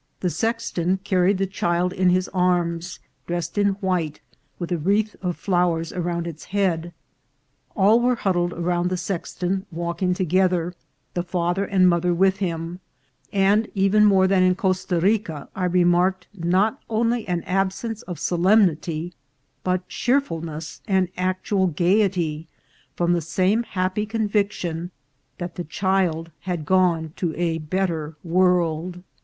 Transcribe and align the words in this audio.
The 0.21 0.31
sex 0.31 0.71
ton 0.71 0.97
carried 1.03 1.37
the 1.37 1.45
child 1.45 1.93
in 1.93 2.09
his 2.09 2.27
arms, 2.29 2.97
dressed 3.27 3.55
in 3.55 3.73
white, 3.85 4.19
with 4.57 4.71
a 4.71 4.77
wreath 4.79 5.15
of 5.21 5.37
flowers 5.37 5.93
around 5.93 6.25
its 6.25 6.45
head. 6.45 6.91
All 7.75 7.99
were 7.99 8.15
hud 8.15 8.33
dled 8.33 8.53
around 8.53 8.89
the 8.89 8.97
sexton, 8.97 9.67
walking 9.69 10.15
together; 10.15 10.73
the 11.13 11.21
father 11.21 11.65
and 11.65 11.87
mother 11.87 12.15
with 12.15 12.37
him; 12.37 12.79
and 13.31 13.67
even 13.75 14.03
more 14.03 14.25
than 14.25 14.41
in 14.41 14.55
Costa 14.55 14.99
Rica 14.99 15.49
I 15.55 15.65
remarked, 15.65 16.25
not 16.35 16.81
only 16.89 17.27
an 17.27 17.43
absence 17.43 18.01
of 18.01 18.17
solemnity, 18.17 19.13
but 19.63 19.87
cheerfulness 19.87 20.81
and 20.87 21.09
actual 21.15 21.67
gayety, 21.67 22.47
from 22.95 23.13
the 23.13 23.21
same 23.21 23.61
happy 23.61 24.07
conviction 24.07 24.89
that 25.37 25.57
the 25.57 25.63
child 25.63 26.31
had 26.39 26.65
gone 26.65 27.13
to 27.17 27.35
a 27.35 27.59
better 27.59 28.15
world. 28.23 29.03